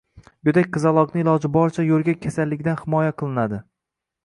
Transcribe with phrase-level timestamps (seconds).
[0.47, 3.63] Go‘dak qizaloqni iloji boricha yo‘rgak kasalligidan himoya qilinadi.